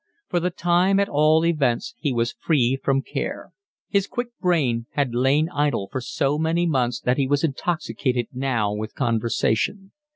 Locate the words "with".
8.73-8.95